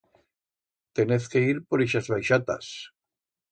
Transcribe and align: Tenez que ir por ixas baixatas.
Tenez 1.01 1.27
que 1.35 1.43
ir 1.51 1.61
por 1.69 1.85
ixas 1.87 2.11
baixatas. 2.17 2.75